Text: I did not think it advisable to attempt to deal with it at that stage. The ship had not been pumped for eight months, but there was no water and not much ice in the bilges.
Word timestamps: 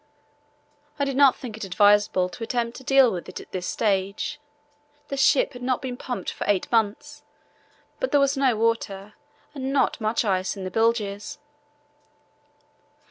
I 0.97 1.05
did 1.05 1.15
not 1.15 1.35
think 1.35 1.55
it 1.57 1.63
advisable 1.63 2.27
to 2.29 2.43
attempt 2.43 2.75
to 2.77 2.83
deal 2.83 3.11
with 3.13 3.29
it 3.29 3.39
at 3.39 3.51
that 3.51 3.61
stage. 3.61 4.39
The 5.09 5.15
ship 5.15 5.53
had 5.53 5.61
not 5.61 5.79
been 5.79 5.95
pumped 5.95 6.31
for 6.31 6.43
eight 6.47 6.67
months, 6.71 7.21
but 7.99 8.09
there 8.09 8.19
was 8.19 8.35
no 8.35 8.55
water 8.55 9.13
and 9.53 9.71
not 9.71 10.01
much 10.01 10.25
ice 10.25 10.57
in 10.57 10.63
the 10.63 10.71
bilges. 10.71 11.37